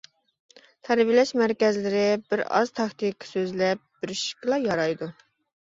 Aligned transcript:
تەربىيەلەش 0.87 1.33
مەركەزلىرى 1.41 2.01
بىر 2.31 2.43
ئاز 2.47 2.71
تاكتىكا 2.81 3.29
سۆزلەپ 3.35 3.85
بېرىشكىلا 4.01 4.61
يارايدۇ. 4.65 5.13